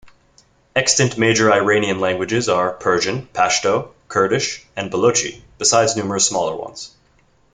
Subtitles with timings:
[0.75, 6.95] Extant major Iranian languages are Persian, Pashto, Kurdish, and Balochi besides numerous smaller ones.